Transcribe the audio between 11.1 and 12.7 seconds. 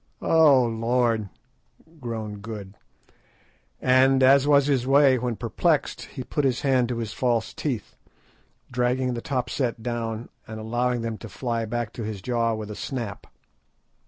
to fly back to his jaw